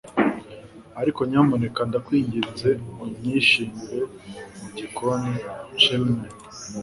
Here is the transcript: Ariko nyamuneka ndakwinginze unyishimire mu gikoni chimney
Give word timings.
Ariko 1.01 1.19
nyamuneka 1.29 1.81
ndakwinginze 1.89 2.69
unyishimire 3.03 3.99
mu 4.59 4.67
gikoni 4.77 5.33
chimney 5.81 6.31